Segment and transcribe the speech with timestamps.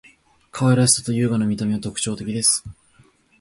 [0.49, 2.63] 可愛らしさと優雅な見た目は特徴的です．